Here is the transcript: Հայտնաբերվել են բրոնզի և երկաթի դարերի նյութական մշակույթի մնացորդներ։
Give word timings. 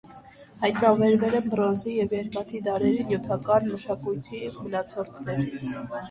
Հայտնաբերվել 0.59 1.35
են 1.39 1.49
բրոնզի 1.49 1.91
և 1.97 2.15
երկաթի 2.15 2.61
դարերի 2.67 3.03
նյութական 3.09 3.67
մշակույթի 3.73 4.41
մնացորդներ։ 4.55 5.45